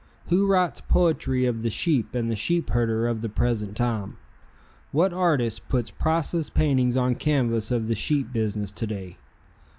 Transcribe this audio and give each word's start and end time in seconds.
Who 0.29 0.47
writes 0.47 0.81
poetry 0.81 1.45
of 1.45 1.61
the 1.61 1.69
sheep 1.69 2.15
and 2.15 2.35
sheepherder 2.35 3.07
of 3.07 3.21
the 3.21 3.29
present 3.29 3.77
time? 3.77 4.17
What 4.91 5.13
artist 5.13 5.67
puts 5.69 5.91
priceless 5.91 6.49
paintings 6.49 6.97
on 6.97 7.13
canvass 7.13 7.69
of 7.69 7.85
the 7.85 7.93
sheep 7.93 8.33
business 8.33 8.71
to 8.71 8.87
day? 8.87 9.17